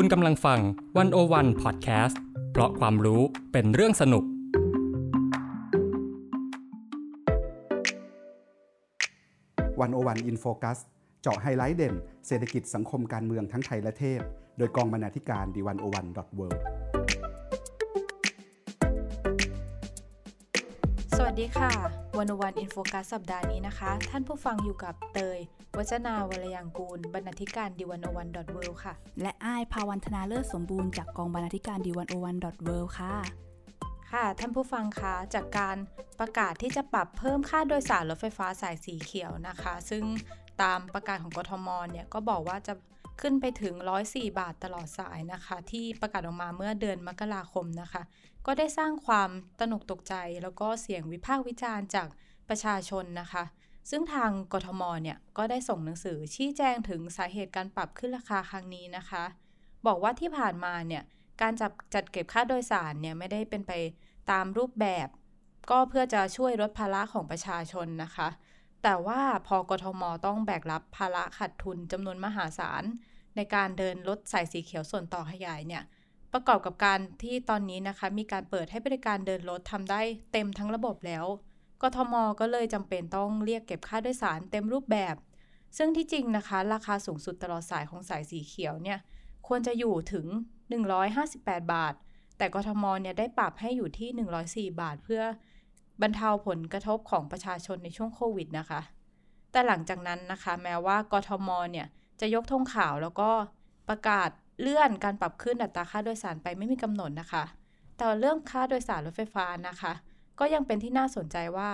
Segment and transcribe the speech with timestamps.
[0.00, 0.60] คุณกำลังฟัง
[0.98, 2.20] One-O-One Podcast
[2.52, 4.24] เพราะความรู้เป็นเรื่องสนุก
[9.80, 10.78] One-O-One In Focus
[11.22, 11.94] เจาะไฮไลท์เด่น
[12.26, 14.20] เศรษฐกิจสังคมการเมืองทั้งไทยและเทศ
[14.58, 16.48] โดยกองบรรณาธิการ The One-O-One dot world
[21.16, 21.70] สวัสดีค่ะ
[22.18, 25.38] One-O-One In Focus สัปดาห์นี้นะคะ ท่านผู้ฟังอยู่กับเตย
[25.78, 33.14] วัจนาวรยังกูล บรรณาธิการดีวันวันดอทเวค่ะ และอ้ายภาวันธนาเลิศสมบูรณ์จากกองบรรณาธิการดีวันโอวันดอทเวค่ะ
[34.10, 35.76] ค่ะ ท่านผู้ฟังคะจากการ
[36.20, 40.04] ประกาศที่จะปรับเพิ่มค่าโดยสารรถไฟฟ้าสายสีเขียวนะคะ ซึ่ง
[40.62, 42.74] ตามประกาศของกทมเนี่ยก็บอกว่าจะ
[43.20, 43.74] ขึ้นไปถึง
[44.06, 48.02] 104 บาทตลอดสายนะคะ ที่ประกาศออกมาเมื่อเดือนมกราคมนะคะ
[48.46, 52.08] ก็ได้สร้างความตนกตกใจ แล้วก็เสียงวิพากษ์วิจารณ์จาก
[52.48, 53.44] ประชาชนนะคะ
[53.90, 59.24] ซึ่งทางกทมเนี่ยก็ได้ส่งหนังสือชี้แจงถึงสาเหตุการปรับขึ้นราคาครั้งนี้นะคะ
[59.86, 61.02] บอกว่าที่ผ่านมาเนี่ย
[61.40, 63.72] การจับจัดเก็บค่าโดยสารเนี่ยไม่ได้เป็นไป
[64.30, 65.08] ตามรูปแบบ
[65.70, 68.28] ก็เพื่อจะช่วยลดภาระของประชาชนนะคะ
[68.82, 72.84] แต่ว่าพอกทมต้องแบกรับภาระขาดทุนจำนวนมหาศาล
[73.36, 75.82] ในการเดินรถสายสีเขียวส่วนต่อขยายเนี่ย
[76.32, 80.00] ประกอบกับการที่ตอนนี้นะคะ มีการเปิดให้บริการเดินรถทำได้
[80.32, 81.24] เต็มทั้งระบบแล้ว
[81.82, 85.14] กทมก็เลยจำเป็นต้องเรียกเก็บค่าโดยสารเต็มรูปแบบ
[85.76, 88.98] ซึ่งที่จริงนะคะ ราคาสูงสุดตลอดสายของสายสีเขียวเนี่ย
[89.46, 90.26] ควรจะอยู่ถึง
[91.00, 91.94] 158 บาท
[92.38, 95.22] แต่กทมเนี่ยได้ปรับให้อยู่ที่ 104 บาท เพื่อ
[96.02, 98.80] บรรเทาผลกระทบของประชาชนในช่วงโควิดนะคะ
[99.52, 101.86] แต่หลังจากนั้นนะคะ แม้ว่ากทมเนี่ย
[102.20, 103.30] จะยกธงขาวแล้วก็
[103.88, 107.44] ประกาศเลื่อนการปรับขึ้นอัตราค่าโดยสารไปไม่มีกำหนดนะคะ
[107.96, 109.92] แต่เรื่องค่าโดยสารรถไฟฟ้านะคะ
[110.38, 111.70] ก็ยังเป็นที่น่าสนใจว่า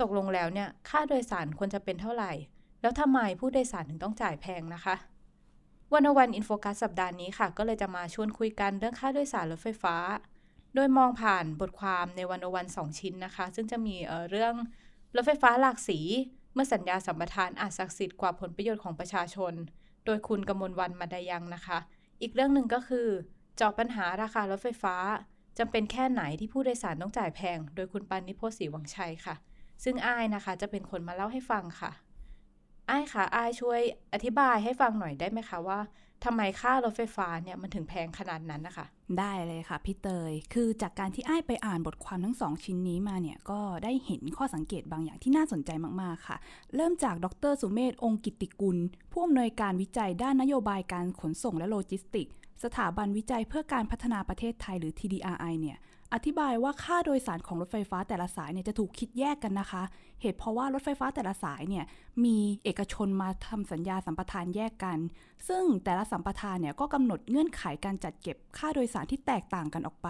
[0.00, 2.32] ตกลงแล้วเนี่ยค่าโดยสารควรจะเป็นเท่าไหร่
[2.80, 4.96] แล้วทำไมผู้โดยสารถึงต้องจ่ายแพงนะคะ
[5.92, 9.96] วันวันอินโฟกัสสัปดาห์นี้ค่ะ ก็เลยจะมาชวนคุยกันเรื่องค่าโดยสารรถไฟฟ้า
[10.74, 14.54] โดยมองผ่านบทความในวันวันสองชิ้นนะคะ ซึ่งจะมีเเรื่อง
[15.16, 15.98] รถไฟฟ้าหลากสี
[16.54, 19.52] เมื่อสัญญาสัมปทานอาจศักดิ์สิทธิ์กว่าผลประโยชน์ของประชาชน
[20.04, 21.78] โดยคุณกมลวันมาดายังนะคะ
[22.20, 23.08] อีกเรื่องหนึ่งก็คือ
[23.60, 24.96] จาะปัญหาราคารถไฟฟ้า
[25.58, 29.34] จำเป็นแค่ไหนที่ผู้โดยสารต้องจ่ายแพง โดยคุณปานิโพศรีวังชัยค่ะ
[29.84, 31.90] ซึ่งอ้ายนะคะ จะเป็นคนมาเล่าให้ฟังค่ะ
[32.90, 33.80] อ้ายค่ะอ้ายช่วย
[34.12, 35.78] อธิบายให้ฟังหน่อยได้ไหมคะว่า
[36.24, 38.86] ทำไมค่ารถไฟฟ้าเนี่ยมันถึงแพงขนาดนั้นนะคะ
[39.18, 45.70] ได้เลยค่ะพี่เตย คือจากการที่อ้ายไปอ่านบทความทั้งสองชิ้นนี้มาเนี่ยก็ได้เห็นข้อสังเกตบางอย่างที่น่าสนใจ
[46.02, 46.36] มากๆค่ะ
[46.76, 48.78] เริ่มจากดรสุเมธองค์กิติกุล
[49.12, 52.26] ผู้อำนวยการวิจัยด้านนโยบายการขนส่งและโลจิสติก
[52.64, 55.78] สถาบันวิจัยเพื่อการพัฒนาประเทศไทยหรือ TDRI เนี่ย
[56.14, 59.82] อธิบายว่าค่าโดยสารของรถไฟฟ้าแต่ละสายเนี่ยจะถูกคิดแยกกันนะคะ
[60.20, 61.84] เหตุเพราะว่ารถไฟฟ้าแต่ละสายเนี่ย
[62.24, 64.98] มีเอกชนมาทำสัญญาสัมปทานแยกกัน
[65.48, 70.08] ซึ่งแต่ละสัมปทานเนี่ยก็กำหนดเงื่อนไขการจัดเก็บค่าโดยสารที่แตกต่างกันออกไป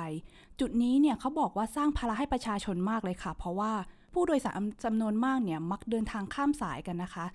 [0.61, 3.73] จุดนี้เนี่ยเขาบอกว่าสร้างภาระให้ประชาชนมากเลยค่ะ เพราะว่า
[4.13, 4.55] ผู้โดยสาร
[4.85, 7.27] จำนวนมากเนี่ยมักเดินทางข้ามสายกันนะคะ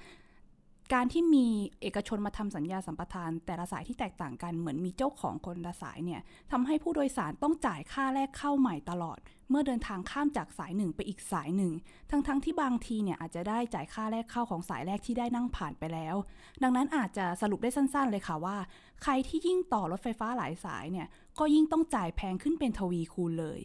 [0.94, 1.48] การที่มี
[1.82, 6.22] เอกชนมาทำสัญญาสัมปทาน แต่ละสายที่แตกต่างกันเหมือนมีเจ้าของคนละสายเนี่ย
[6.52, 9.20] ทำให้ผู้โดยสารต้องจ่ายค่าแรกเข้าใหม่ตลอด
[9.50, 11.74] เมื่อเดินทางข้ามจากสายหนึ่งไปอีกสายหนึ่ง
[12.10, 16.16] ทั้งๆทที่บางทีเนี่ยอาจจะได้จ่ายค่าแรกเข้าของสายแรกที่ได้นั่งผ่านไปแล้ว
[16.64, 18.58] ดังนั้นอาจจะสรุปได้สั้นๆเลยค่ะว่า
[19.04, 21.08] ใครที่ยิ่งต่อรถไฟฟ้าหลายสายเนี่ย
[21.40, 23.60] ก็ยิ่งต้องจ่ายแพงขึ้นเป็นทวีคูณเลย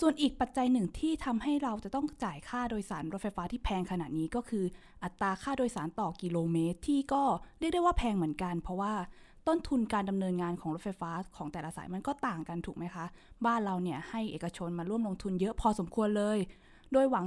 [0.00, 4.64] ส่วนอีกปัจจัยหนึ่งที่ทำให้เราจะต้องจ่ายค่าโดยสารรถไฟฟ้าที่แพงขนาดนี้ก็คือ
[5.04, 7.22] อัตราค่าโดยสารต่อกิโลเมตร ที่ก็
[7.58, 8.92] เรียกได้ว่าแพงเหมือนกัน เพราะว่า
[9.48, 13.04] ต้นทุนการดำเนินงานของรถไฟฟ้าของแต่ละสายมันก็ต่างกันถูกไหมคะ
[13.46, 16.38] บ้านเราเนี่ยให้เอกชนมาร่วมลงทุนเยอะพอสมควรเลย
[16.92, 17.26] โดยหวัง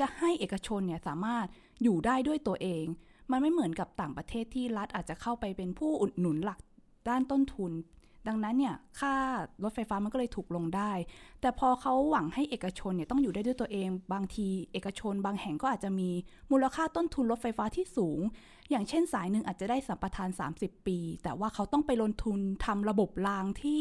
[0.00, 1.46] จะให้เอกชนเนี่ยสามารถ
[1.82, 2.84] อยู่ได้ด้วยตัวเอง
[3.30, 6.58] มันไม่เหมือนกับต่างประเทศที่รัฐอาจจะเข้าไปเป็นผู้อุดหนุนหลัก
[7.08, 7.72] ด้านต้นทุน
[8.28, 9.14] ดังนั้นเนี่ยค่า
[9.62, 10.92] รถไฟฟ้ามันก็เลยถูกลงได้
[11.40, 16.10] แต่พอเขาหวังให้เอกชนเนี่ยต้องอยู่ได้ด้วยตัวเอง บางทีเอกชนบางแห่งก็อาจจะมี
[16.50, 18.20] มูลค่าต้นทุนรถไฟฟ้าที่สูง
[18.70, 23.80] อย่างเช่นสายหนึ่งอาจจะได้สัมปทาน 30 ปี แต่ว่าเขาต้องไปลงทุนทำระบบรางที่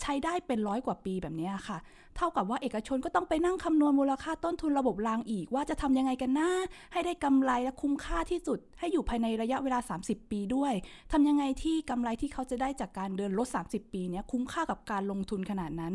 [0.00, 1.78] ใช้ได้เป็นร้อยกว่าปีแบบนี้ค่ะ
[2.16, 6.50] เท่ากับว่าเอกชนก็ต้องไปนั่งคำนวณมูลค่าต้นทุนระบบรางอีก ว่าจะทำยังไงกันนะ
[6.92, 10.72] ให้ได้กำไรและคุ้มค่าที่สุด ให้อยู่ภายในระยะเวลา 30 ปีด้วย
[11.12, 15.94] ทำยังไงที่กำไรที่เขาจะได้จากการเดินรถ 30 ปีนี้คุ้มค่ากับการลงทุนขนาดนั้น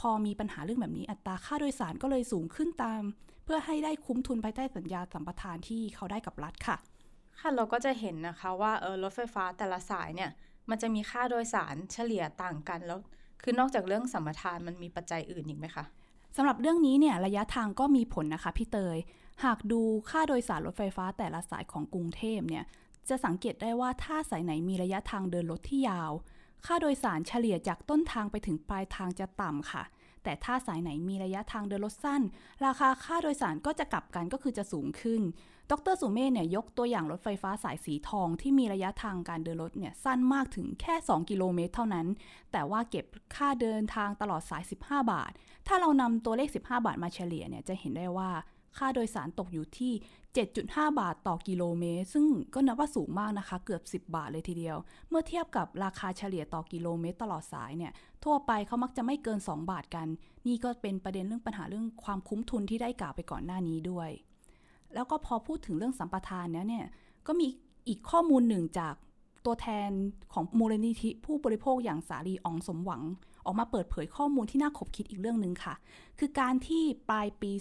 [0.00, 3.02] พอมีปัญหาเรื่องแบบนี้อัตราค่าโดยสารก็เลยสูงขึ้นตาม
[3.44, 6.76] เพื่อให้ได้คุ้มทุนภายใต้สัญญาสัมปทานที่เขาได้กับรัฐค่ะ
[7.40, 10.30] ค่ะเราก็จะเห็นนะคะว่าเออรถไฟฟ้าแต่ละสายเนี่ย
[10.70, 12.98] มันจะมีค่าโดยสารเฉลี่ยต่างกันแล้ว
[13.42, 15.84] คือนอกจากเรื่องสัมปทานมันมีปัจจัยอื่นอีกไหมคะ
[16.36, 18.98] สำหรับเรื่องนี้เนี่ยระยะทางก็มีผลนะคะพี่เตย
[19.44, 19.80] หากดู
[20.10, 22.64] ค่าโดยสารรถไฟฟ้าแต่ละสายของกรุงเทพเนี่ย
[23.08, 26.12] จะสังเกตได้ว่าถ้าสายไหนมีระยะทางเดินรถที่ยาว
[26.66, 29.82] ค่าโดยสารเฉลี่ยจากต้นทางไปถึงปลายทางจะต่ำค่ะ
[30.24, 32.22] แต่ถ้าสายไหนมีระยะทางเดินรถสั้น
[32.64, 35.22] ราคาค่าโดยสารก็จะกลับกันก็คือจะสูงขึ้น
[35.70, 42.06] ดรสุเมธเนี่ยยกตัวอย่างรถไฟฟ้าสายสีทองที่มีระยะทางการเดินรถเนี่ยสั้นมากถึงแค่ 2 กิโลเมตรเท่านั้น
[42.52, 43.04] แต่ว่าเก็บ
[43.36, 45.32] ค่าเดินทางตลอดสาย 15 บาท
[45.66, 48.30] ถ้าเรานำตัวเลข 15 บาทมาเฉลี่ยเนี่ยจะเห็นได้ว่า
[48.78, 49.92] ค่าโดยสารตกอยู่ที่
[50.44, 54.76] 7.5 บาทต่อกิโลเมตร ซึ่งก็นับว่าสูงมากนะคะ เกือบ 10 บาทเลยทีเดียว
[55.08, 57.92] เมื่อเทียบกับราคาเฉลี่ยต่อกิโลเมตรตลอดสายเนี่ย
[58.24, 60.06] ทั่วไปเขามักจะไม่เกิน 2 บาทกัน
[60.46, 64.10] นี่ก็เป็นประเด็นเรื่องปัญหาเรื่องความคุ้มทุนที่ได้กล่าวไปก่อนหน้านี้ด้วย
[64.94, 66.86] แล้วก็พอพูดถึงเรื่องสัมปทานเนี่ย
[67.26, 67.46] ก็มี
[67.88, 68.94] อีกข้อมูลหนึ่งจาก
[69.46, 69.90] ตัวแทน
[70.32, 73.02] ของมูลนิธิผู้บริโภคอย่างสาลีอองสมหวัง
[73.44, 75.74] ออกมาเปิดเผยข้อมูลที่น่าขบคิดอีกเรื่องหนึ่งค่ะ
[76.18, 77.52] คือการที่ปลายปี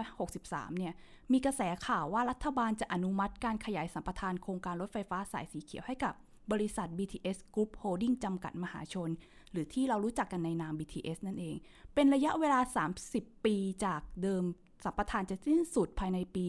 [0.00, 0.94] 2563 เนี่ย
[1.32, 6.14] มีกระแสข่าวว่ารัฐบาลจะอนุมัติการขยายสัมปทานโครงการรถไฟฟ้าสายสีเขียวให้กับ
[6.52, 9.10] บริษัท BTS Group Holding จำกัดมหาชน
[9.52, 11.56] หรือที่เรารู้จักกันในนาม BTS นั่นเอง
[11.94, 12.60] เป็นระยะเวลา
[13.02, 14.44] 30 ปีจากเดิม
[14.84, 16.46] สัมปทานจะสิ้นสุดภายในปี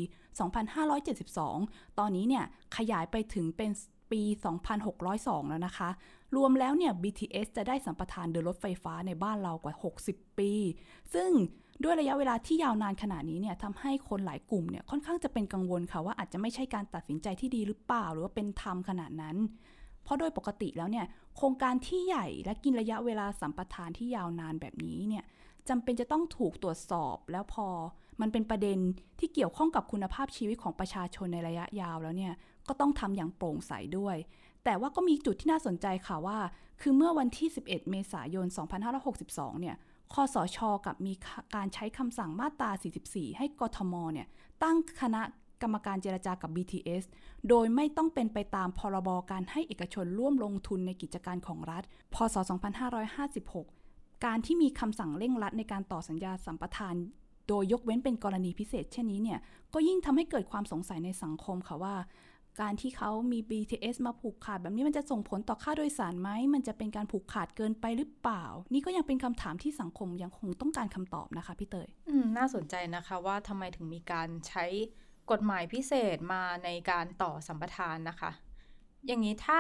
[1.18, 2.46] 2572 ตอนนี้เนี่ย
[2.78, 3.72] ขยายไปถึงเป็น
[4.12, 4.22] ปี
[4.88, 5.90] 2602 แล้วนะคะ
[6.36, 9.76] รวมแล้วเนี่ย BTS จะได้สัมปทานเดินรถไฟฟ้าในบ้านเรากว่า
[10.08, 10.52] 60 ปี
[11.14, 11.30] ซึ่ง
[11.84, 19.38] ด้วยระยะเวลาที่ยาวนานขนาดนี้เนี่ยทำให้คนหลายกลุ่มเนี่ยค่อนข้างจะเป็นกังวลค่ะว่าอาจจะไม่ใช่การตัดสินใจที่ดีหรือเปล่า หรือว่าเป็นธรรมขนาดนั้น
[20.04, 21.06] เพราะโดยปกติแล้วเนี่ย
[21.38, 25.24] โครงการที่ใหญ่และกินระยะเวลาสัมปทานที่ยาวนานแบบนี้เนี่ย
[25.70, 27.68] จำเป็นจะต้องถูกตรวจสอบแล้วพอ
[28.22, 28.78] มันเป็นประเด็น
[29.20, 32.34] ที่เกี่ยวข้องกับคุณภาพชีวิตของประชาชนในระยะยาวแล้วเนี่ย
[32.68, 34.18] ก็ต้องทำอย่างโปร่งใสด้วย
[34.64, 36.38] แต่ว่าก็มีจุดที่น่าสนใจค่ะว่า
[36.82, 38.48] คือเมื่อวันที่ 11 เมษายน
[39.04, 39.76] 2562 เนี่ย
[40.14, 41.14] คอสชกับมี
[41.56, 42.72] การใช้คำสั่งมาตรา
[43.06, 44.28] 44 ให้กทมเนี่ย
[44.64, 45.22] ตั้งคณะ
[45.62, 47.04] กรรมการเจรจากับ BTS
[47.50, 51.84] โดยไม่ต้องเป็นไปตามพรบการให้เอกชนร่วมลงทุนในกิจการของรัฐ
[52.14, 52.36] พศ
[53.10, 56.96] 2556 การที่มีคำสั่งเร่งรัดในการต่อสัญญาสัมปทาน
[57.48, 59.40] โดยยกเว้นเป็นกรณีพิเศษ เช่นนี้เนี่ย
[59.74, 61.96] ก็ยิ่งทำให้เกิดความสงสัยในสังคมค่ะว่า
[62.62, 74.66] การที่เขามี BTS มาผูกขาดแบบนี้มันจะส่งผลต่อค่าโดยสารไหม มันจะเป็นการผูกขาดเกินไปหรือเปล่า นี่ก็ยังเป็นคำถามที่สังคมยังคงต้องการคำตอบนะคะพี่เตย อืม น่าสนใจนะคะว่าทำไมถึงมีการใช้
[75.32, 78.32] กฎหมายพิเศษมาในการต่อสัมปทานนะคะ
[79.08, 79.60] อย่างนี้ถ้า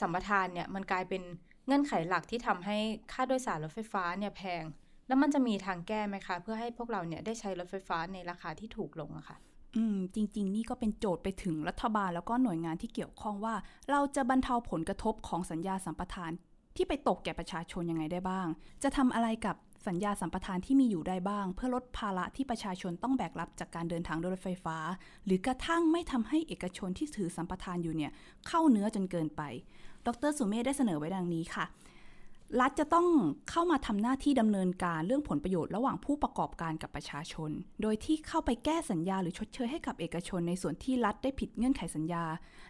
[0.00, 1.22] สัมปทานเนี่ยมันกลายเป็น
[1.66, 2.78] เงื่อนไขหลักที่ทำให้
[3.12, 4.64] ค่าโดยสารรถไฟฟ้าเนี่ยแพง
[5.08, 9.36] แล้วมันจะมีทางแก้ไหมคะ เพื่อให้พวกเราเนี่ยได้ใช้รถไฟฟ้าในราคาที่ถูกลงอะคะ่ะ
[9.76, 13.54] อืมจริง ๆ นี่ก็เป็นโจทย์ไปถึงรัฐบาลแล้วก็หน่วยงานที่เกี่ยวข้องว่า
[13.90, 16.32] เราจะบรรเทาผลกระทบของสัญญาสัมปทาน
[16.76, 18.46] ที่ไปตกแก่ประชาชนยังไงได้บ้าง
[18.82, 19.56] จะทำอะไรกับ
[19.86, 24.78] สัญญาสัมปทานที่มีอยู่ได้บ้าง เพื่อลดภาระที่ประชาชนต้องแบกรับจากการเดินทางโดยรถไฟฟ้า
[25.24, 28.12] หรือกระทั่งไม่ทำให้เอกชนที่ถือสัมปทานอยู่เนี่ย
[28.46, 29.42] เข้าเนื้อจนเกินไป
[30.06, 31.66] ดรสุเมธได้เสนอไว้ดังนี้ค่ะ
[32.60, 33.06] รัฐจะต้อง
[33.50, 37.50] เข้ามาทำหน้าที่ดำเนินการเรื่องผลประโยชน์ระหว่างผู้ประกอบการกับประชาชน
[37.82, 42.24] โดยที่เข้าไปแก้สัญญาหรือชดเชยให้กับเอกชนในส่วนที่รัฐได้ผิดเงื่อนไขสัญญา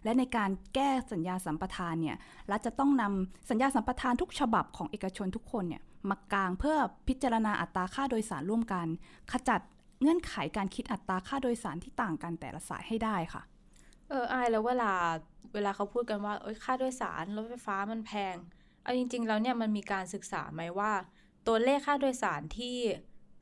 [0.04, 2.16] และในการแก้สัญญาสัมปทานเนี่ย
[2.50, 6.76] รัฐจะต้องนำสัญญาสัมปทานทุกฉบับของเอกชนทุกคนเนี่ย มากลางเพื่อ
[7.08, 8.86] พิจารณาอัตราค่าโดยสารร่วมกัน
[9.32, 9.60] ขจัด
[10.02, 13.42] เงื่อนไขการคิดอัตราค่าโดยสารที่ต่างกันแต่ละสายให้ได้ค่ะ
[14.08, 14.92] เออไอแล้วเวลา
[15.54, 18.36] เวลาเขาพูดกันว่าเอ้ยค่าโดยสารรถไฟฟ้ามันแพง
[18.82, 20.92] เอาจริง ๆ แล้วเนี่ยมันมีการศึกษาไหมว่า
[21.46, 22.76] ตัวเลขค่าโดยสารที่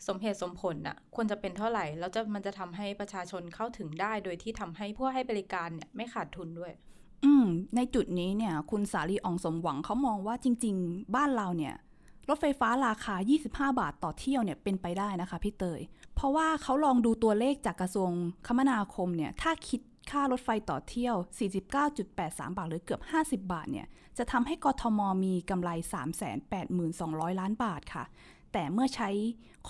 [0.06, 6.72] สมเหตุสมผลน่ะควรจะเป็นเท่าไหร่ แล้วจะมันจะทำให้ประชาชนเข้าถึงได้ โดยที่ทำให้ผู้ให้บริการเนี่ยไม่ขาดทุนด้วย
[7.24, 11.74] อืมในจุดนี้เนี่ย คุณสาลีอองสมหวังเขามองว่าจริง ๆ บ้านเราเนี่ย
[12.28, 13.14] รถไฟฟ้าราคา
[13.46, 15.80] 25 บาทต่อเที่ยวเนี่ยเป็นไปได้นะคะพี่เตย
[16.14, 18.10] เพราะว่าเขาลองดูตัวเลขจากกระทรวง
[18.46, 21.14] คมนาคมเนี่ยถ้าคิดค่ารถไฟต่อเที่ยว
[21.86, 23.86] 49.83 บาทหรือเกือบ 50 บาทเนี่ย
[24.18, 25.70] จะทำให้กทมมีกำไร
[26.50, 28.04] 382,000 ล้านบาทค่ะ
[28.52, 29.10] แต่เมื่อใช้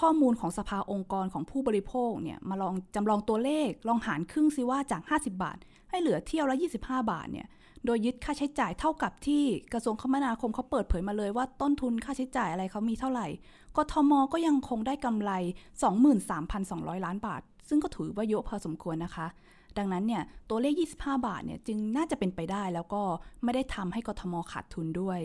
[0.00, 5.58] ข้อมูลของสภาองค์กรของผู้บริโภคเนี่ยมาลองจำลองตัวเลขลองหารครึ่งซิว่าจาก 50 บาท
[5.90, 7.46] ให้เหลือเที่ยวละ 25 บาทเนี่ย
[7.84, 13.26] โดยยึดค่าใช้จ่ายเท่ากับที่กระทรวงคมนาคมเขาเปิดเผยมาเลยว่าต้นทุนค่าใช้จ่ายอะไรเขามีเท่าไหร่
[13.76, 15.32] กทมก็ยังคงได้กำไร
[16.18, 19.26] 23,200 ล้านบาท ซึ่งก็ถือว่าเยอะพอสมควรนะคะ
[19.78, 23.02] ดังนั้นเนี่ยตัวเลข 25 บาทเนี่ยจึงน่าจะเป็นไปได้แล้วก็
[23.44, 25.18] ไม่ได้ทำให้กทมขาดทุนด้วย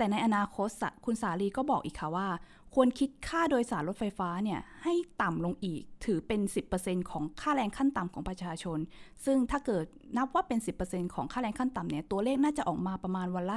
[0.00, 0.68] แต่ในอนาคต
[1.04, 2.28] คุณสาลีก็บอกอีกค่ะว่า
[2.74, 6.40] ควรคิดค่าโดยสารรถไฟฟ้าเนี่ยให้ต่ำลงอีกถือเป็น
[6.76, 8.78] 10%ของค่าแรงขั้นต่ำของประชาชน
[9.24, 9.84] ซึ่งถ้าเกิด
[10.16, 13.56] นับว่าเป็น 10%ของค่าแรงขั้นต่ำเนี่ยตัวเลขน่าจะออกมาประมาณวันละ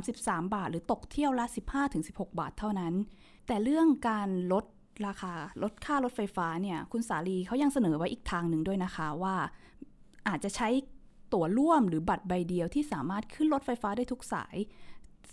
[0.00, 1.46] 33 บาท หรือตกเที่ยวละ
[1.92, 2.94] 15-16 บาทเท่านั้น
[3.46, 4.64] แต่เรื่องการลด
[5.06, 9.34] ราคาลดค่ารถไฟฟ้าเนี่ยคุณสาลีเขายังเสนอไว้อีกทางหนึ่งด้วยนะคะว่า
[10.28, 10.68] อาจจะใช้
[11.32, 14.56] ตั๋วร่วมหรือบัตรใบเดียวที่สามารถขึ้นรถไฟฟ้าได้ทุกสาย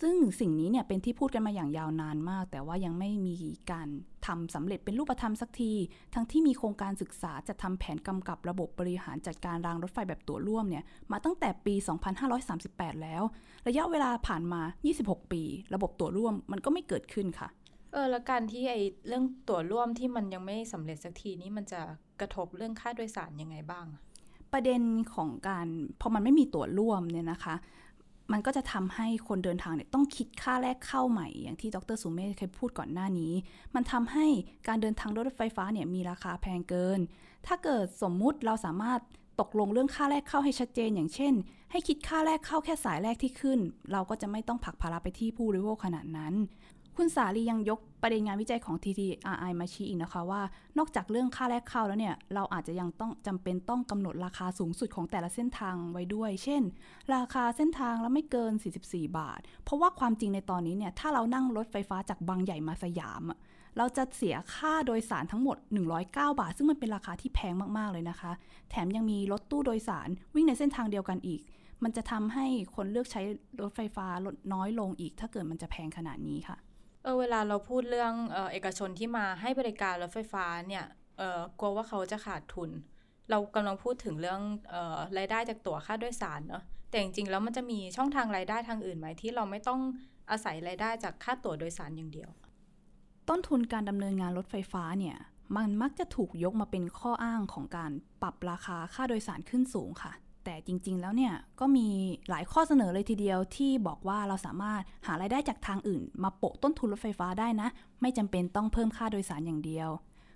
[0.01, 3.35] ซึ่งสิ่งนี้เนี่ยเป็นที่พูดกันมาอย่างยาวนานมาก แต่ว่ายังไม่มี
[3.71, 3.87] การ
[4.27, 5.73] ทำสำเร็จเป็นรูปธรรมสักที
[6.13, 11.75] ทั้งที่มีโครงการศึกษาจะทำแผนกำกับระบบบริหารจัดการรางรถไฟแบบตั๋วร่วมเนี่ยมาตั้งแต่ปี
[12.57, 13.23] 2538 แล้ว
[13.67, 14.61] ระยะเวลาผ่านมา
[14.97, 15.41] 26 ปี
[15.73, 17.49] ระบบตั๋วร่วมมันก็ไม่เกิดขึ้นค่ะ
[17.93, 21.81] เออแล้วการที่ไอ้เรื่องตั๋วร่วมที่มันยังไม่สำเร็จสักทีนี้มันจะ
[22.19, 23.85] กระทบเรื่องค่าโดยสารยังไงบ้าง
[24.53, 24.81] ประเด็น
[25.13, 25.67] ของการ
[26.01, 27.55] พอมันไม่มีตั๋วร่วมเนี่ยนะคะ
[28.31, 33.33] มันก็จะทำให้คนเดินทางเนี่ยต้องคิดค่าแรกเข้าใหม่ อย่างที่ดรสุเมธเคยพูดก่อนหน้านี้
[33.75, 34.25] มันทำให้
[34.67, 36.99] การเดินทางรถไฟฟ้าเนี่ยมีราคาแพงเกิน
[37.47, 38.99] ถ้าเกิดสมมุติเราสามารถ
[39.39, 41.33] ตกลงเรื่องค่าแรกเข้าให้ชัดเจน อย่างเช่น
[41.71, 43.59] ให้คิดค่าแรกเข้าแค่สายแรกที่ขึ้น
[43.91, 46.33] เราก็จะไม่ต้องผักภาระไปที่ผู้บริโภคขนาดนั้น
[46.97, 50.41] คุณสาลียังยกประเด็นงานวิจัยของ TTRI มาชี้อีกนะคะว่า
[50.77, 56.63] นอกจากเรื่องค่าแรกเข้าแล้วเนี่ย เราอาจจะยังต้องจำเป็นต้องกำหนดราคาสูงสุดของแต่ละเส้นทางไว้ด้วย เช่น
[57.15, 63.23] ราคาเส้นทางแล้วไม่เกิน 44 บาท เพราะว่าความจริงในตอนนี้เนี่ย ถ้าเรานั่งรถไฟฟ้าจากบางใหญ่มาสยาม
[63.77, 65.57] เราจะเสียค่าโดยสารทั้งหมด
[65.97, 68.31] 109 บาท ซึ่งมันเป็นราคาที่แพงมากๆเลยนะคะ
[68.69, 71.41] แถมยังมีรถตู้โดยสารวิ่งในเส้นทางเดียวกันอีก
[71.83, 73.21] มันจะทำให้คนเลือกใช้
[73.61, 76.57] รถไฟฟ้าลดน้อยลงอีก ถ้าเกิดมันจะแพงขนาดนี้ค่ะ
[77.07, 80.85] ออเวลาเราพูดเรื่องเออเอกชนที่มาให้บริการรถไฟฟ้าเนี่ย
[81.17, 82.69] เออกลัวว่าเขาจะขาดทุน
[83.29, 89.81] เรากำลังพูดถึงเรื่องเออรายได้จากตั๋วค่าโดยสารเนาะแต่จริงๆแล้วมันจะมีช่องทางรายได้ทางอื่นไหมที่เราไม่ต้อง
[90.31, 92.29] อาศัยรายได้จากค่าตั๋วโดยสารอย่างเดียว
[93.29, 95.17] ต้นทุนการดำเนินงานรถไฟฟ้าเนี่ย
[95.57, 100.13] มันมักจะถูกยกมาเป็นข้ออ้างของการปรับราคาค่าโดยสารขึ้นสูงค่ะ
[100.49, 101.87] แต่จริง ๆ แล้วเนี่ยก็มี
[102.29, 107.69] หลายข้อเสนอเลยทีเดียวที่บอกว่าเราสามารถหารายได้จากทางอื่น มาโปะต้นทุนรถไฟฟ้าได้นะ
[108.01, 109.89] ไม่จำเป็นต้องเพิ่มค่าโดยสารอย่างเดียว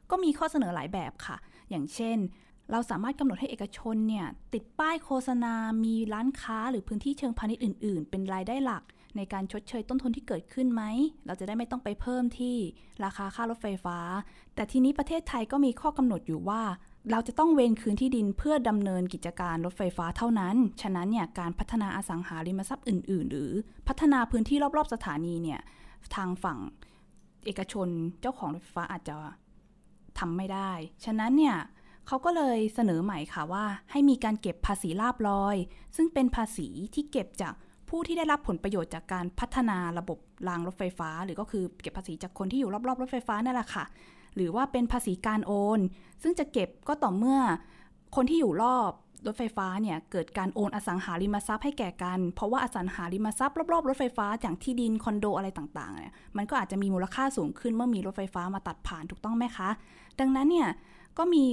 [0.09, 1.37] ก็มีข้อเสนอหลายแบบค่ะ
[1.69, 2.17] อย่างเช่น
[2.71, 5.53] เราสามารถกำหนดให้เอกชนเนี่ยติดป้ายโฆษณา
[5.85, 8.83] มีร้านค้าหรือพื้นที่เชิงพาณิชย์อื่น ๆ เป็นรายได้หลัก
[9.17, 10.83] ในการชดเชยต้นทุนที่เกิดขึ้นไหม
[11.25, 12.57] เราจะได้ไม่ต้องไปเพิ่มที่
[13.03, 13.97] ราคาค่ารถไฟฟ้า
[14.55, 16.61] แต่ทีนี้ประเทศไทยก็มีข้อกำหนดอยู่ว่า
[17.09, 23.51] เราจะต้องเวนคืนที่ดินเพื่อดำเนินกิจการรถไฟฟ้าเท่านั้น ฉะนั้นเนี่ยการพัฒนาอสังหาริมทรัพย์อื่น ๆ หรือ
[23.87, 25.59] พัฒนาพื้นที่รอบ ๆ สถานีเนี่ย
[26.15, 26.59] ทางฝั่ง
[27.45, 27.87] เอกชน
[28.21, 29.15] เจ้าของรถไฟฟ้าอาจจะ
[30.19, 30.71] ทำไม่ได้
[31.05, 31.57] ฉะนั้นเนี่ย
[32.07, 35.55] เขาก็เลยเสนอใหม่ค่ะว่า ให้มีการเก็บภาษีลาบลอย
[35.95, 37.53] ซึ่งเป็นภาษีที่เก็บจาก
[37.89, 43.85] ผู้ที่ได้รับผลประโยชน์จากการพัฒนาระบบรางรถไฟฟ้า หรือก็คือเก็บภาษีจากคนที่อยู่รอบๆรถไฟฟ้านั่นแหละค่ะ
[44.35, 45.79] หรือว่าเป็นภาษีการโอน
[46.21, 47.39] ซึ่งจะเก็บก็ต่อเมื่อ
[48.15, 48.91] คนที่อยู่รอบ
[49.27, 59.69] รถไฟฟ้าเนี่ยเกิดการโอนอสังหาริมทรัพย์ให้แก่กัน เพราะว่าอสังหาริมทรัพย์รอบๆรถไฟฟ้าอย่างที่ดินคอนโดอะไรต่างๆเนี่ยมันก็อาจจะมีมูลค่าสูงขึ้นเมื่อมีรถไฟฟ้ามาตัดผ่านถูกต้องไหมคะ
[60.19, 60.69] ดังนั้นเนี่ย
[61.17, 61.43] ก็มี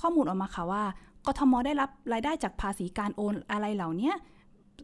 [0.00, 0.84] ข้อมูลออกมาค่ะว่า
[1.26, 4.12] กทมได้รับรายได้จากภาษีการโอนอะไรเหล่านี้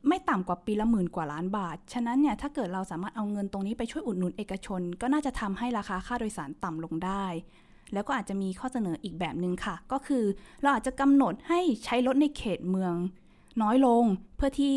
[0.09, 7.25] ไม่ต่ำกว่าปีละหมื่นกว่าล้านบาท ฉะนั้นเนี่ยถ้าเกิดเราสามารถเอาเงินตรงนี้ไปช่วยอุดหนุนเอกชน ก็น่าจะทำให้ราคาค่าโดยสารต่ำลงได้
[7.95, 10.25] แล้วก็อาจจะมีข้อเสนออีกแบบหนึ่งค่ะ ก็คือ
[10.63, 12.95] เราอาจจะกำหนดให้ใช้รถในเขตเมือง
[13.63, 14.05] น้อยลง
[14.37, 14.77] เพื่อที่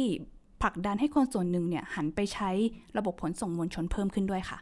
[0.61, 2.49] ผลักดันให้คนส่วนหนึ่งเนี่ยหันไปใช้
[2.97, 4.57] ระบบขนส่งมวลชนเพิ่มขึ้นด้วยค่ะ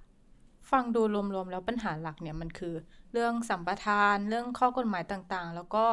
[0.72, 1.02] ฟังดู
[1.36, 2.74] รวมๆ แล้วปัญหาหลักเนี่ยมันคือ
[3.14, 5.86] เรื่องสัมปทาน เรื่องข้อกฎหมายต่างๆ แล้วก็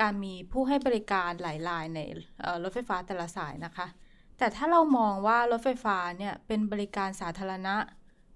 [0.00, 2.00] การมีผู้ให้บริการหลายรายใน
[2.62, 3.86] รถไฟฟ้าแต่ละสายนะคะ
[4.42, 7.74] แต่ถ้าเรามองว่ารถไฟฟ้าเนี่ยเป็นบริการสาธารณะ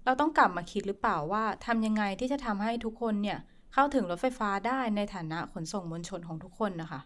[0.05, 3.37] เราต้องกลับมาคิดหรือเปล่าว่าทำยังไงที่จะทำให้ทุกคนเนี่ย
[3.73, 7.01] เข้าถึงรถไฟฟ้าได้ในฐานะขนส่งมวลชนของทุกคนนะคะ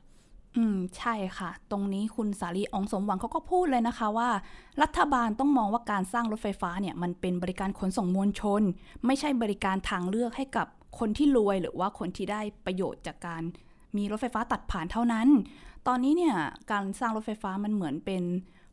[0.57, 4.29] อืมใช่ค่ะ ตรงนี้คุณสาลีอองสมหวังเขาก็พูดเลยนะคะว่า
[4.81, 8.61] รัฐบาลต้องมองว่าการสร้างรถไฟฟ้าเนี่ยมันเป็นบริการขนส่งมวลชน
[9.05, 10.67] ไม่ใช่บริการทางเลือกให้กับ
[10.99, 13.41] คนที่รวยหรือว่าคนที่ได้ประโยชน์จากการ
[13.97, 15.27] มีรถไฟฟ้าตัดผ่านเท่านั้น
[15.87, 16.35] ตอนนี้เนี่ย
[16.71, 18.23] การสร้างรถไฟฟ้ามันเหมือนเป็น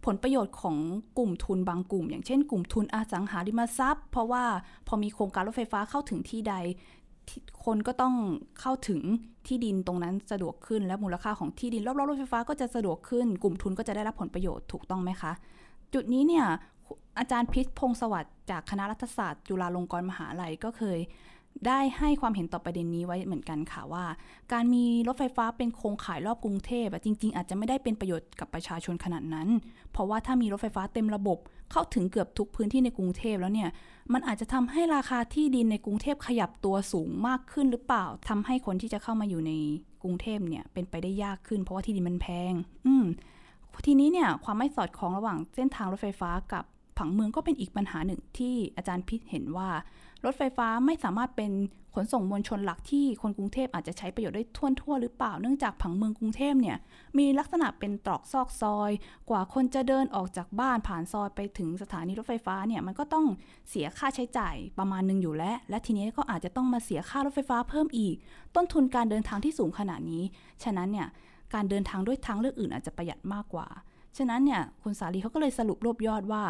[0.04, 0.76] ผลประโยชน์ของ
[1.18, 4.44] กลุ่มทุนบางกลุ่ม อย่างเช่นกลุ่มทุนอสังหาริมทรัพย์ เพราะว่า
[4.86, 6.54] พอมีโครงการรถไฟฟ้าเข้าถึงที่ใด
[7.64, 8.14] คนก็ต้อง
[8.60, 9.00] เข้าถึง
[9.46, 15.32] ที่ดินตรงนั้นสะดวกขึ้น และมูลค่าของที่ดินรอบๆรถไฟฟ้าก็จะสะดวกขึ้น กลุ่มทุนก็จะได้รับผลประโยชน์ถูกต้องไหมคะ
[15.94, 16.46] จุดนี้เนี่ย
[17.18, 20.98] อาจารย์พิษพงศวัสดิ์จากคณะรัฐศาสตร์ จุฬาลงกรณ์มหาลัยก็เคย
[21.66, 24.04] ได้ให้ความเห็นต่อประเด็นนี้ไว้เหมือนกันค่ะว่า
[24.52, 29.48] การมีรถไฟฟ้าเป็นโครงข่ายรอบกรุงเทพจริง ๆ อาจจะไม่ได้เป็นประโยชน์กับประชาชนขนาดนั้น
[29.92, 31.38] เพราะว่าถ้ามีรถไฟฟ้าเต็มระบบ
[31.72, 33.70] เข้าถึงเกือบทุกพื้นที่ในกรุงเทพแล้วเนี่ย
[34.12, 39.52] มันอาจจะทำให้ราคาที่ดินในกรุงเทพขยับตัวสูงมากขึ้นหรือเปล่าทำให้คนที่จะเข้ามาอยู่ใน
[40.02, 42.52] กรุงเทพเนี่ยเป็นไปได้ยากขึ้น เพราะว่าที่ดินมันแพง
[42.86, 43.04] อืม
[43.86, 46.64] ทีนี้เนี่ยความไม่สอดคล้องระหว่างเส้นทางรถไฟฟ้ากับ
[46.98, 49.68] ผังเมืองก็เป็นอีกปัญหาหนึ่งที่อาจารย์พิษเห็นว่า
[50.24, 51.52] รถไฟฟ้าไม่สามารถเป็น
[51.94, 56.76] ขนส่งมวลชนหลักที่คนกรุงเทพอาจจะใช้ประโยชน์ได้ทั่วทั่วหรือเปล่าเนื่องจากผังเมืองกรุงเทพเนี่ย
[57.18, 58.90] มีลักษณะเป็นตรอกซอกซอย
[59.30, 63.26] กว่าคนจะเดินออกจากบ้านผ่านซอยไปถึงสถานีรถไฟฟ้าเนี่ยมันก็ต้อง
[63.68, 68.14] เสียค่าใช้จ่ายประมาณหนึงอยู่แล้ว และทีนี้ก็อาจจะต้องมาเสียค่ารถไฟฟ้าเพิ่มอีก
[68.56, 70.22] ต้นทุนการเดินทางที่สูงขนาดนี้
[70.64, 71.08] ฉะนั้นเนี่ย
[71.54, 73.66] การเดินทางด้วยทางเลือกอื่นอาจจะประหยัดมากกว่า
[74.18, 76.42] ฉะนั้นเนี่ยคุณสาลีเขาก็เลยสรุปรวบยอดว่า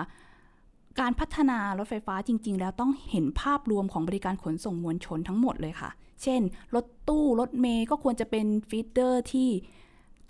[1.00, 5.90] การพัฒนารถไฟฟ้าจริง ๆ แล้วต้องเห็นภาพรวมของบริการขนส่งมวลชนทั้งหมดเลยค่ะ
[6.22, 6.40] เช่น
[6.74, 9.48] รถตู้ รถเมย์ก็ควรจะเป็นฟีดเดอร์ที่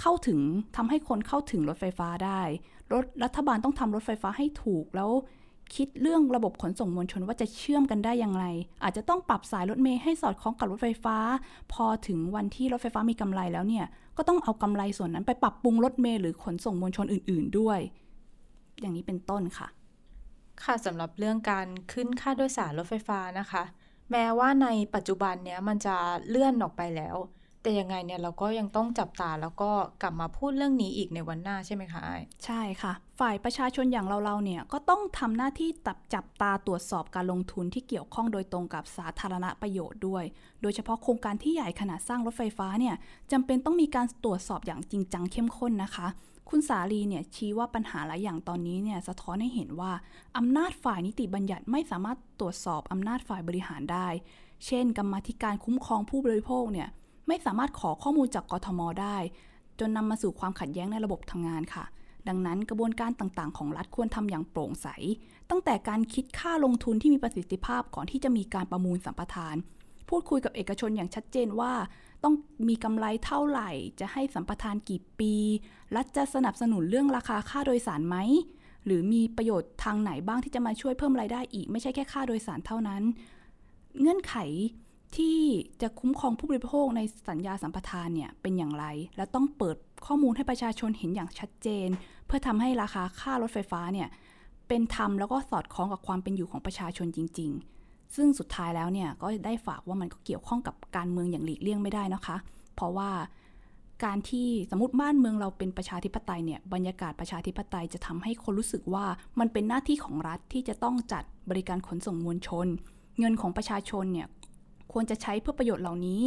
[0.01, 0.41] เข้าถึง
[0.77, 2.41] ทำให้คนเข้าถึงรถไฟฟ้าได้
[2.93, 5.11] รถรัฐบาลต้องทำรถไฟฟ้าให้ถูกแล้ว
[5.75, 8.45] คิดเรื่องระบบขนส่งมวลชนว่าจะเชื่อมกันได้อย่างไร
[8.85, 11.17] อาจจะต้องปรับสายรถเมย์ให้สอดคล้องกับรถไฟฟ้า
[11.73, 17.79] พอถึงวันที่รถไฟฟ้ามีกำไรแล้วเนี่ย ก็ต้องเอากำไรส่วนนั้นไปปรับปรุงรถเมย์หรือขนส่งมวลชนอื่น ๆ ด้วย
[18.81, 19.69] อย่างนี้เป็นต้นค่ะ
[20.65, 23.63] ค่ะสำหรับเรื่องการขึ้นค่าโดยสารรถไฟฟ้านะคะ
[24.11, 25.97] แม้ว่าในปัจจุบันเนี้ยมันจะ
[26.29, 27.17] เลื่อนออกไปแล้ว
[27.63, 29.71] แต่ยังไงเนี่ยเราก็ยังต้องจับตาแล้วก็
[30.03, 40.25] กลับมาพูดเรื่องนี้อีกในวันหน้าใช่ไหมคะอ้ใช่ค่ะ ฝ่ายประชาชนอย่างเราๆเนี่ยก็ต้องทำหน้าที่ตับจับตาตรวจสอบการลงทุนที่เกี่ยวข้องโดยตรงกับสาธารณประโยชน์ด้วย
[40.63, 42.95] โดยเฉพาะโครงการที่ใหญ่ขนาดสร้างรถไฟฟ้าเนี่ย
[43.33, 46.07] จำเป็นต้องมีการตรวจสอบอย่างจริงจังเข้มข้นนะคะ
[46.51, 49.93] คุณสาลีเนี่ยชี้ว่าปัญหาหลายอย่างตอนนี้เนี่ยสะท้อนให้เห็นว่า
[50.37, 54.09] อำนาจฝ่ายนิติบัญญัติไม่สามารถตรวจสอบอำนาจฝ่ายบริหารได้
[54.67, 56.89] เช่น กรรมธิการคุ้มครองผู้บริโภคเนี่ย
[57.29, 59.17] ไม่สามารถขอข้อมูลจากกทมได้
[59.79, 61.85] จนนำมาสู่ความขัดแย้งในระบบทางงานค่ะ
[62.29, 64.89] ดังนั้นกระบวนการต่างๆ ของรัฐควรทำอย่างโปร่งใส
[65.51, 69.57] ตั้งแต่การคิดค่าลงทุนที่มีประสิทธิภาพก่อนที่จะมีการประมูลสัมปทาน
[70.09, 71.73] พูดคุยกับเอกชนอย่างชัดเจนว่า
[72.25, 72.35] ต้อง
[72.69, 75.35] มีกำไรเท่าไหร่ จะให้สัมปทานกี่ปี
[75.97, 78.17] รัฐจะสนับสนุนเรื่องราคาค่าโดยสารไหม
[78.87, 83.03] หรือมีประโยชน์ทางไหนบ้างที่จะมาช่วยเพิ่มรายได้อีก ไม่ใช่แค่ค่าโดยสารเท่านั้น
[84.01, 84.35] เงื่อนไข
[85.17, 85.39] ที่
[85.83, 88.85] จะคุ้มครองผู้บริโภคในสัญญาสัมปทานเนี่ยเป็นอย่างไร
[89.17, 91.89] และต้องเปิดข้อมูลให้ประชาชนเห็นอย่างชัดเจน
[92.27, 94.09] เพื่อทำให้ราคาค่ารถไฟฟ้าเนี่ย
[94.69, 97.78] เป็นธรรมแล้วก็สอดคล้องกับความเป็นอยู่ของประชาชนจริง ๆ
[98.17, 102.37] ซึ่งสุดท้ายแล้วเนี่ยก็ได้ฝากว่ามันก็เกี่ยวข้องกับการเมืองอย่างหลีกเลี่ยงไม่ได้นะคะ
[102.75, 103.11] เพราะว่า
[104.05, 109.05] การที่สมมติบ้านเมืองเราเป็นประชาธิปไตยเนี่ยบรรยากาศประชาธิปไตยจะทำให้คนรู้สึกว่า
[109.41, 112.67] มันเป็นหน้าที่ของรัฐที่จะต้องจัดบริการขนส่งมวลชน
[113.19, 114.29] เงินของประชาชนเนี่ย
[114.93, 116.21] ควรจะใช้เพื่อประโยชน์เหล่านี้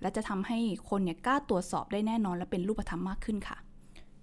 [0.00, 0.58] และจะทำให้
[0.88, 3.56] คนเนี่ยกล้าตรวจสอบได้แน่นอนและเป็นรูปธรรมมากขึ้นค่ะ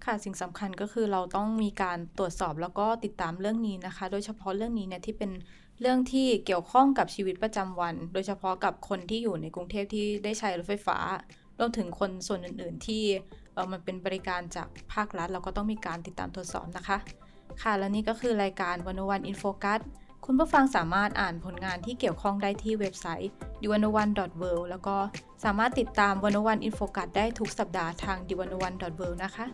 [0.06, 5.32] ค่ะสิ่งสำคัญก็คือเราต้องมีการตรวจสอบแล้วก็ติดตามเรื่องนี้นะคะ โดยเฉพาะเรื่องนี้เนี่ยที่เป็น
[5.82, 10.98] เรื่องที่เกี่ยวข้องกับชีวิตประจำวัน โดยเฉพาะกับคนที่อยู่ในกรุงเทพที่ได้ใช้รถไฟฟ้า
[11.60, 13.04] รวมถึงคนส่วนอื่น ๆ ที่
[13.54, 16.98] เออมันเป็นบริการจากภาครัฐ เราก็ต้องมีการติดตามตรวจสอบนะคะ
[17.62, 19.80] ค่ะ และนี่ก็คือรายการ One-O-One In Focus
[20.28, 24.12] คุณผู้ฟังสามารถอ่านผลงานที่เกี่ยวข้องได้ที่เว็บไซต์ d i w a n o o n e
[24.42, 24.96] w o r l d แล้วก็
[25.44, 29.08] สามารถติดตาม One-O-One In Focus ได้ทุกสัปดาห์ทาง d i w a n o o n e w o
[29.08, 29.46] r l d นะคะ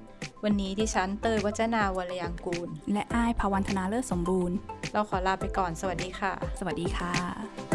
[0.44, 4.56] วันนี้ดิฉันเตยวัจนาวรยางกูล และอ้ายภาวันธนาเลิศสมบูรณ์
[4.92, 7.71] เราขอลาไปก่อน สวัสดีค่ะ สวัสดีค่ะ